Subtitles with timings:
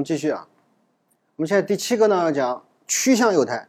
[0.00, 0.48] 们继续啊，
[1.36, 3.68] 我们现在第七个呢讲趋向幼态。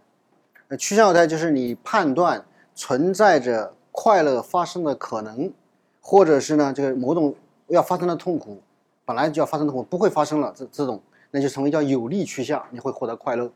[0.69, 5.51] 呃，趋向幼态就是你判断存在着快乐发生的可能，
[5.99, 7.35] 或者是呢这个某种
[7.67, 8.61] 要发生的痛苦，
[9.03, 11.01] 本来就要发生的痛苦不会发生了，这这种
[11.31, 13.51] 那就成为叫有利趋向，你会获得快乐。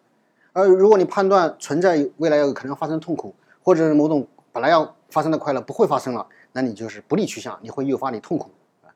[0.52, 3.34] 而如果你判断存在未来有可能发生痛苦，
[3.64, 8.50] 或者是某种本来要发生的快乐不会发生了，那你就是不利趋向，你会诱发你痛苦。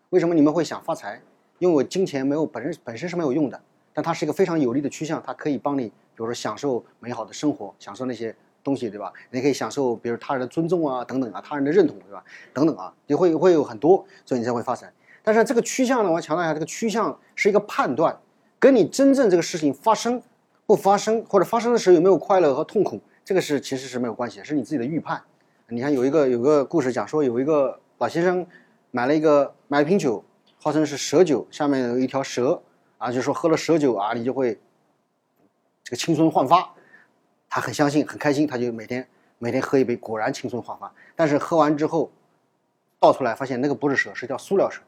[0.10, 1.22] 为什么你们会想发财？
[1.60, 3.62] 因为金钱没有本身本身是没有用的，
[4.00, 9.12] 但它是一个非常有利的趋向，它可以帮你，比如说享受美好的生活，享受那些东西，对吧？
[9.30, 12.24] 你可以享受，比如他人的尊重啊，等等啊，他人的认同，对吧？
[12.54, 14.90] 等等啊，你会会有很多，所以你才会发财。
[15.22, 18.18] 但是这个趋向呢，我要强调一下，这个趋向是一个判断，
[18.58, 20.22] 跟你真正这个事情发生
[20.66, 25.22] 不发生，或者发生的时候有没有快乐和痛苦，这个是其实是没有关系，是你自己的预判。
[25.68, 28.48] 你看有一个有个故事讲说，有一个老先生
[28.92, 30.24] 买了一个买了瓶酒。
[30.62, 32.62] 号称是蛇酒，下面有一条蛇
[33.00, 34.60] 啊，就说喝了蛇酒啊，你就会
[35.84, 36.72] 这个青春焕发。
[37.50, 39.08] 他很相信，很开心，他就每天
[39.40, 40.94] 每天喝一杯，果然青春焕发。
[41.16, 42.12] 但是喝完之后
[43.00, 44.82] 倒出来，发现那个不是蛇，是条塑料蛇。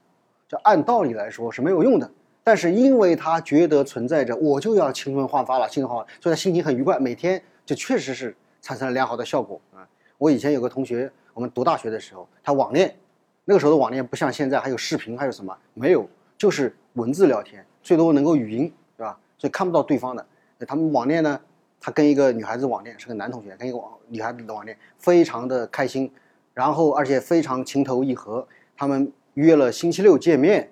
[0.48, 2.12] 就按道理来说是没有用的，
[2.44, 9.88] 但是因为他觉得存在着，我就要青春焕发了，青春焕发，所以他心情很愉快，每天就确实是产生了良好的效果啊。
[10.18, 12.96] 我以前有个同学，我们读大学的时候，他网恋。
[13.44, 16.08] 那个时候的网恋不像现在还有视频，还有什么没有？
[16.38, 19.18] 就是文字聊天，最多能够语音，对吧？
[19.38, 20.26] 所以看不到对方的。
[20.68, 21.40] 他们网恋呢，
[21.80, 26.12] 他跟一个女孩子网恋，是个男同学，跟一个网女孩子的网恋，非常的开心，
[26.54, 28.48] 然后而且非常情投意合。
[28.78, 30.72] 他们约了星期六见面，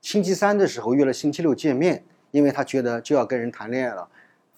[0.00, 4.08] 星期三的时候约了星期六见面，因为他觉得就要跟人谈恋爱了，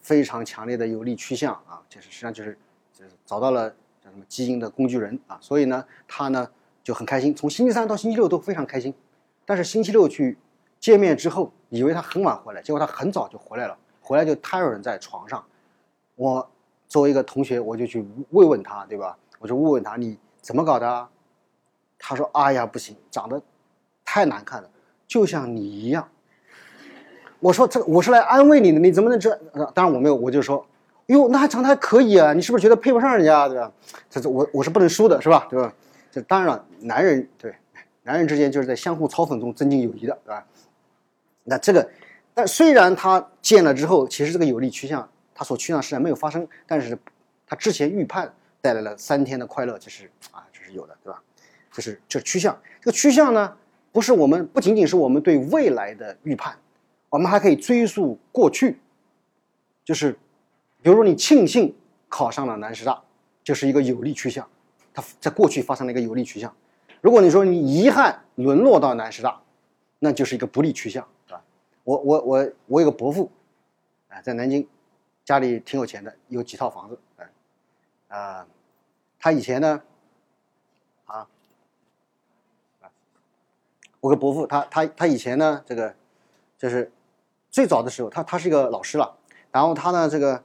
[0.00, 2.56] 非常强烈的有利趋向啊，就是实际上就是
[2.92, 3.68] 就是找到了
[4.02, 6.48] 叫什么基因的工具人啊，所以呢，他呢。
[6.84, 8.94] 就很开心，从星期三到星期六都非常开心，
[9.44, 10.38] 但是星期六去
[10.80, 15.44] 见面之后，以为他很晚回来，结果他很早就回来了，回来就瘫软在床上。
[16.14, 16.48] 我
[16.88, 19.16] 作为一个同学，我就去慰问他，对吧？
[19.38, 21.08] 我就问问他你怎么搞的？
[21.98, 23.42] 他说：“哎呀，不行，长得
[24.04, 24.70] 太难看了，
[25.06, 26.08] 就像你一样。”
[27.40, 29.34] 我说：“这我是来安慰你的，你怎么能这？”
[29.74, 30.64] 当然我没有，我就说
[31.06, 33.72] ：“哟，那还长得还可以啊，你是不是觉得配不上人家，对吧？”
[34.08, 35.46] 这这我我是不能输的，是吧？
[35.50, 35.72] 对吧？
[36.10, 37.52] 这当然了，男人对
[38.04, 40.46] 男人之间就是在相互嘲讽中增进友谊的，对吧？
[41.48, 41.88] 那这个，
[42.34, 46.96] 但虽然他建了之后，其实这个有利趋向，他所趋向实际上没有发生，但是
[47.46, 51.22] 他之前预判带来了三天的快乐，这是啊，这是有的，对吧？
[51.72, 53.56] 这是这趋向，这个趋向呢，
[53.92, 56.58] 不是我们不仅仅是我们对未来的预判，
[57.08, 58.78] 我们还可以追溯过去，
[59.84, 60.12] 就是
[60.82, 61.74] 比如说你庆幸
[62.08, 63.02] 考上了南师大，
[63.42, 64.46] 就是一个有利趋向。
[64.92, 66.52] 它在过去发生了一个有利趋向，
[67.00, 69.40] 如果你说你遗憾沦落到南师大，
[70.00, 71.06] 那就是一个不利趋向，
[71.88, 73.30] 我我我我有个伯父，
[74.08, 74.68] 啊，在南京，
[75.24, 77.30] 家里挺有钱的，有几套房子，哎，
[78.08, 78.46] 啊，
[79.18, 79.82] 他以前呢，
[81.06, 81.26] 啊，
[84.00, 85.94] 我个伯父，他他他以前呢，这个
[86.58, 86.92] 就是
[87.50, 89.16] 最早的时候，他他是一个老师了，
[89.50, 90.44] 然后他呢，这个。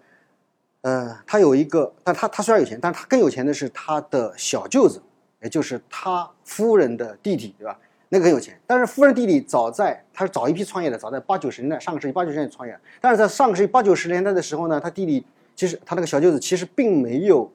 [0.84, 5.02] 呃，他有一个，但他他虽然有钱，但他更有钱的是他的小舅子，
[5.42, 7.80] 也就是他夫人的弟弟，对吧？
[8.14, 8.56] 那个很有钱。
[8.68, 12.80] 但是夫人弟弟早在他是早一批创业的，早在八九十年代，上个世纪八九十年代创业。
[13.02, 15.26] 但是在上个世纪八九十年代的时候呢，他弟弟
[15.56, 17.52] 其实他那个小舅子其实并没有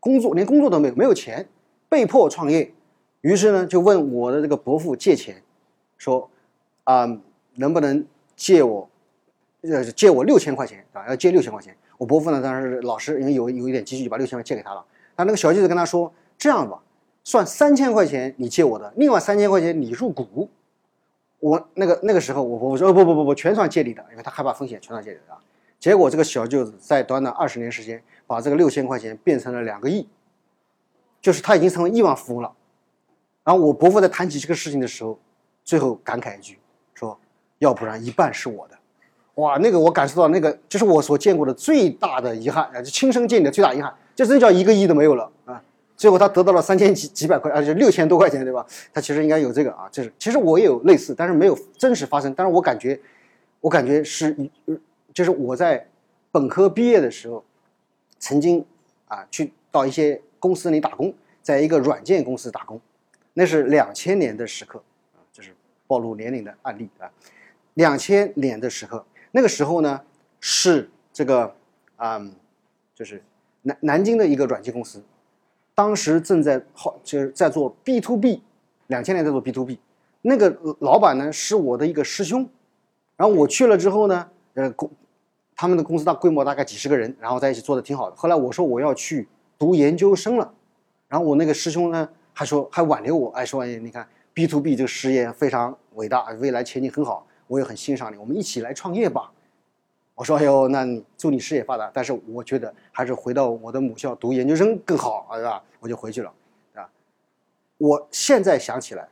[0.00, 1.46] 工作，连工作都没有，没有钱，
[1.88, 2.72] 被迫创业。
[3.20, 5.40] 于是呢，就问我的这个伯父借钱，
[5.96, 6.28] 说
[6.82, 7.06] 啊，
[7.54, 8.04] 能不能
[8.34, 8.88] 借我，
[9.62, 11.06] 呃，借我六千块钱啊？
[11.08, 11.76] 要借六千块钱。
[11.98, 14.84] 我伯父呢，当时老师，因为有有一点积蓄，就把六千块借给他了。
[15.16, 16.78] 他那个小舅子跟他说：“这样吧，
[17.26, 20.48] 算三千块钱你借我的，另外三千块钱你入股。”
[21.40, 25.36] 我那个那个时候，我伯父说：“不不不不，全算借你的，因为他害怕风险，全算借你的。”
[25.80, 30.06] 结果这个小舅子在短短二十年时间，把这个六千块钱变成了两个亿，
[31.20, 32.52] 就是他已经成为亿万富翁了。
[33.42, 35.18] 然后我伯父在谈起这个事情的时候，
[35.64, 36.56] 最后感慨一句
[36.94, 37.18] 说
[37.58, 38.78] ：“要不然一半是我的。”
[39.34, 45.28] 哇，那个我感受到那个，就是我所见过的最大的遗憾啊，就亲身见的最大遗憾，就真叫一个亿都没有了！
[45.96, 48.64] 最后他得到了三千几几百块，而且六千多块钱，对吧？
[48.92, 52.32] 他其实应该有这个啊，就是其实我也有类似，但是没有真实发生。
[52.34, 53.00] 但是我感觉，
[53.60, 54.36] 我感觉是，
[55.14, 55.86] 就是我在
[56.30, 57.42] 本科毕业的时候，
[58.18, 58.64] 曾经
[59.08, 62.80] 啊去到一些公司里打工，在一个软件公司打工，
[63.32, 64.82] 那是两千年的时刻
[65.14, 65.54] 啊，就是
[65.86, 67.10] 暴露年龄的案例啊，
[67.74, 69.04] 两千年的时刻。
[69.32, 70.00] 那个时候呢，
[70.40, 71.54] 是这个，
[71.96, 72.34] 嗯，
[72.94, 73.22] 就是
[73.62, 75.02] 南南京的一个软件公司，
[75.76, 78.42] 当时正在好就是在做 B to B，
[78.86, 79.78] 两千年在做 B to B，
[80.22, 82.48] 那个老板呢是我的一个师兄，
[83.14, 84.90] 然后我去了之后呢，呃公
[85.54, 88.16] 他们的公司大规模大概几十个人，然后在一起做的挺好的。
[88.16, 89.28] 后来我说我要去
[89.58, 90.50] 读研究生了，
[91.08, 99.30] 然后我那个师兄呢还说还挽留我，哎说哎你看 B to B 这个事业非常伟大，未来前景很好，我也很欣赏你，我们一起来创业吧。
[100.16, 105.62] 我说哎呦，那你祝你事业发达，但是我觉得还是回到我的母校读研究生更好，对吧？
[105.78, 106.32] 我就回去了，
[106.74, 106.90] 啊。
[107.78, 109.08] 我现在想起来，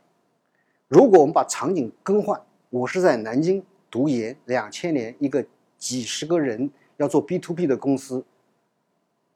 [0.89, 5.45] 如果我们把场景更换，我是在南京读研，两千年一个。
[5.77, 8.23] 几十个人要做 B to B 的公司，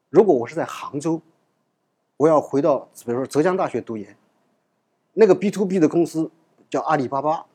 [0.09, 1.21] 如果我是在杭州，
[2.15, 4.15] 我要回到比如说浙江大学读研，
[5.13, 6.31] 那个 B to B 的公司
[6.69, 7.45] 叫阿里巴巴，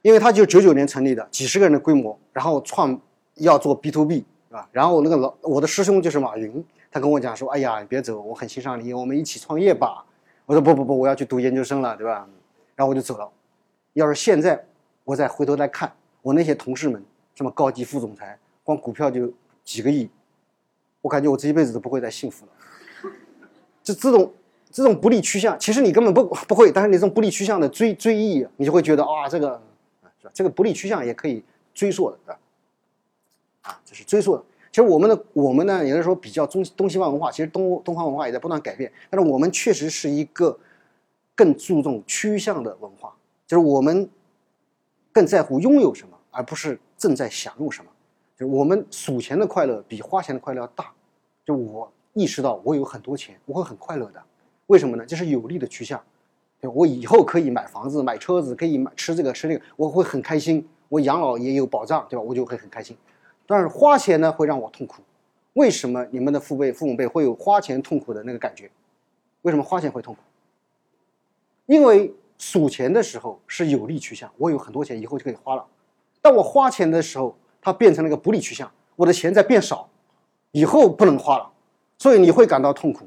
[0.00, 2.98] 因为它就九九年成立的，几十个人的规模，然后创
[3.44, 4.68] 要做 B to B 是吧？
[4.72, 10.04] 然后那个老我的师兄就是马云，他跟我讲说：“哎呀，你别走，我很欣赏你，我们一起创业吧。”
[10.46, 12.26] 我说：“不不不，我要去读研究生了，对吧？”
[12.74, 13.28] 然后我就走了。
[13.92, 14.64] 要是现在
[15.04, 15.92] 我再回头来看
[16.22, 17.02] 我那些同事们。
[17.32, 19.32] 什么高级副总裁，光股票就
[19.64, 20.10] 几个亿，
[21.00, 22.52] 我感觉我这一辈子都不会再幸福了。
[23.82, 24.30] 这这种
[24.70, 29.58] 这种不利趋向，其实你根本不不会，但是你这种不利趋向的追追忆，你就会觉得啊，这个
[30.20, 30.30] 是吧？
[30.34, 32.38] 这个不利趋向也可以追溯的，对吧？
[33.62, 34.44] 啊，这是追溯的。
[34.70, 40.58] 其实我们的我们呢，有的时候比较中东西方文化，其实东东方文化也在不断改变，但是我们确实是一个
[41.34, 43.14] 更注重趋向的文化，
[43.46, 44.08] 就是我们
[45.12, 46.78] 更在乎拥有什么，而不是。
[47.00, 47.90] 正在享用什么？
[48.36, 50.92] 就是我们数钱的快乐比花钱的快乐要大。
[51.46, 54.22] 就我意识到我有很多钱，我会很快乐的。
[54.66, 55.06] 为什么呢？
[55.06, 55.98] 这是有利的趋向。
[56.60, 60.68] 对我以后可以买房子、买车子，可以买吃这个吃那个，我会很开心。
[60.90, 62.22] 我养老也有保障，对吧？
[62.22, 62.94] 我就会很开心。
[63.50, 65.02] 但是花钱呢，会让我痛苦。
[65.54, 68.70] 为什么你们的父辈、父母辈会有花钱痛苦的那个感觉？
[69.42, 70.20] 为什么花钱会痛苦？
[71.66, 75.66] 因为数钱的时候是有利趋向，我有很多钱，以后就可以花了。
[76.22, 79.88] 当我花钱的时候，它变成了一个不利趋向，我的钱在变少，
[80.52, 81.50] 以后不能花了，
[81.98, 83.04] 所以你会感到痛苦，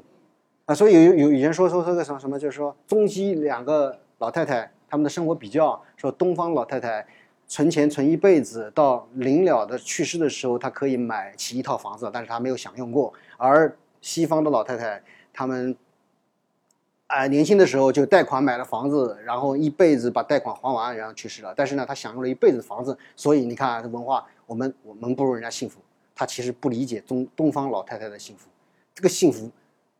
[0.66, 7.06] 啊，所以有有有人说说这个什么什么，就是说中西两个老太太他们的生活比较，说东方老太太
[7.46, 15.02] 存钱存一辈子，到临了的去世的时候，她可以买起一套房子，但是她没有享用过，而西方的老太太
[15.32, 15.76] 他们。
[17.06, 21.52] 啊，年轻的时候就贷款买了房子，然后一辈子把贷款还完，然后去世了。
[21.54, 25.78] 但是呢，他享用了一辈子房子，所以你看这文化，我们我们不如人家幸福。
[26.14, 28.48] 他其实不理解中东方老太太的幸福。
[28.94, 29.50] 这个幸福，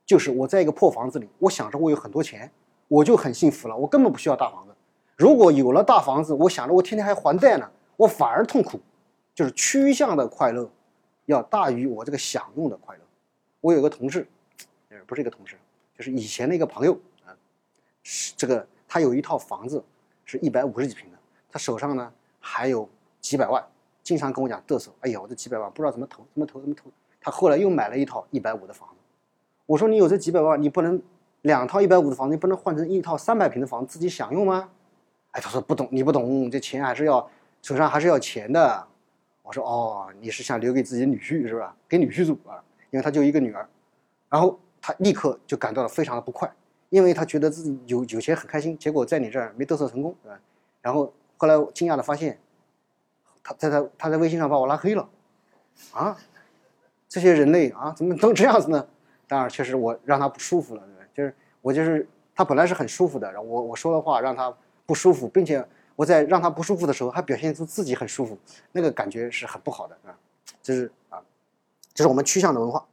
[0.06, 2.50] 就是我在一个破房子里，我想着我有很多钱，
[2.88, 4.73] 我就很幸福了，我根本不需要大房子。
[5.16, 8.80] 如果有了大房子，我想着我天天还还贷呢，我反而痛苦。
[9.34, 10.70] 就是趋向的快乐，
[11.26, 13.02] 要大于我这个享用的快乐。
[13.60, 14.24] 我有个同事，
[14.90, 15.56] 呃，不是一个同事。
[15.98, 16.92] 就是以前的一个朋友
[17.26, 17.34] 啊，
[18.04, 19.82] 是这个他有一套房子，
[20.24, 21.18] 是一百五十几平的，
[21.50, 22.88] 他手上呢还有
[23.20, 23.60] 几百万，
[24.04, 26.88] 经常跟我讲嘚瑟，哎呀，我这几百万不知道怎么投，怎么投，怎么投。
[27.20, 28.94] 他后来又买了一套一百五的房子，
[29.66, 31.02] 我说你有这几百万，你不能
[31.42, 34.68] 两套一百五的房子，你不能换成一套三百平的房子自己享用吗？
[35.34, 37.30] 哎，他说不懂，你不懂，这钱还是要
[37.62, 38.84] 手上还是要钱的。
[39.42, 41.76] 我说哦，你是想留给自己女婿是吧？
[41.88, 42.58] 给女婿住啊，
[42.90, 43.68] 因为他就一个女儿，
[44.28, 44.58] 然后。
[44.86, 46.46] 他立刻就感到了非常的不快，
[46.90, 50.38] 因为他觉得自己有有钱很开心，结果在你这儿没嘚瑟成功，对吧？
[50.82, 52.38] 然后后来惊讶的发现，
[53.42, 55.08] 他在他他在微信上把我拉黑了，
[55.90, 56.14] 啊，
[57.08, 58.86] 这些人类啊，怎么都这样子呢？
[59.26, 61.10] 当然，确实我让他不舒服了，对吧？
[61.14, 64.54] 就是我就是他本来是很舒服的，然后我我说的话让他
[64.86, 65.64] 不舒服，并且
[65.96, 68.38] 我在让他不舒服的时候还表现出自己很舒服，
[68.72, 70.16] 那个感觉是很不好的，啊，
[70.62, 71.18] 就是啊，
[71.92, 72.86] 这是我们趋向的文化。